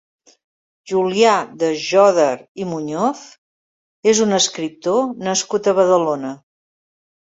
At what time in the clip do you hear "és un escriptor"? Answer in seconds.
4.15-5.09